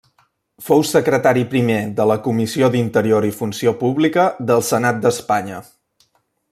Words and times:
Fou 0.67 0.79
secretari 0.91 1.43
primer 1.51 1.75
de 1.99 2.07
la 2.11 2.17
Comissió 2.29 2.71
d'Interior 2.77 3.29
i 3.29 3.31
Funció 3.41 3.77
Pública 3.85 4.27
del 4.53 4.65
Senat 4.71 5.03
d'Espanya. 5.05 5.63